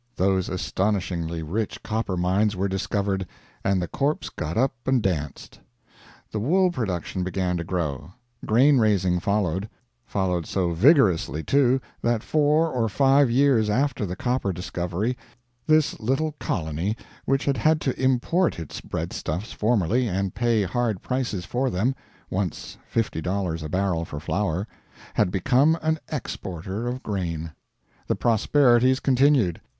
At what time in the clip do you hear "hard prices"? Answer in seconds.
20.63-21.45